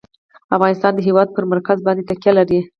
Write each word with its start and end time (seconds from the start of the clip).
افغانستان 0.55 0.91
د 0.95 0.99
هېواد 1.07 1.27
پر 1.35 1.43
مرکز 1.51 1.77
باندې 1.85 2.07
تکیه 2.09 2.31
لري. 2.39 2.59